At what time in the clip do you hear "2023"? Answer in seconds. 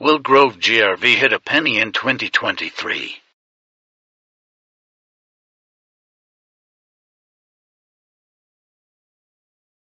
1.92-3.16